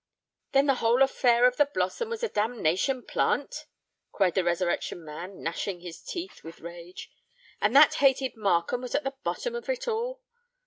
"Then 0.53 0.65
the 0.65 0.73
whole 0.81 1.03
affair 1.03 1.45
of 1.45 1.57
the 1.57 1.67
Blossom 1.71 2.09
was 2.09 2.23
a 2.23 2.27
damnation 2.27 3.03
plant?" 3.03 3.67
cried 4.11 4.33
the 4.33 4.43
Resurrection 4.43 5.05
Man, 5.05 5.43
gnashing 5.43 5.81
his 5.81 6.01
teeth 6.01 6.43
with 6.43 6.59
rage. 6.59 7.11
"And 7.61 7.75
that 7.75 7.93
hated 7.93 8.35
Markham 8.35 8.81
was 8.81 8.95
at 8.95 9.03
the 9.03 9.13
bottom 9.23 9.53
of 9.53 9.69
it 9.69 9.87
all? 9.87 10.23